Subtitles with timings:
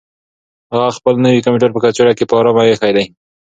[0.71, 3.05] هغه خپل نوی کمپیوټر په کڅوړه کې په ارامه اېښی دی.